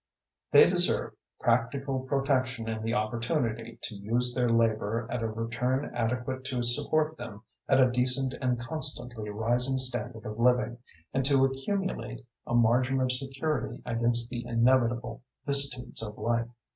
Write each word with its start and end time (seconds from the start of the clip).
They 0.51 0.65
deserve 0.65 1.13
practical 1.39 1.99
protection 1.99 2.67
in 2.67 2.81
the 2.81 2.95
opportunity 2.95 3.77
to 3.83 3.93
use 3.95 4.33
their 4.33 4.49
labor 4.49 5.05
at 5.11 5.21
a 5.21 5.27
return 5.29 5.93
adequate 5.93 6.43
to 6.45 6.63
support 6.63 7.17
them 7.17 7.43
at 7.69 7.79
a 7.79 7.91
decent 7.91 8.33
and 8.41 8.59
constantly 8.59 9.29
rising 9.29 9.77
standard 9.77 10.25
of 10.25 10.39
living, 10.39 10.79
and 11.13 11.23
to 11.25 11.45
accumulate 11.45 12.25
a 12.47 12.55
margin 12.55 12.99
of 12.99 13.11
security 13.11 13.79
against 13.85 14.31
the 14.31 14.43
inevitable 14.43 15.21
vicissitudes 15.45 16.01
of 16.01 16.17
life. 16.17 16.47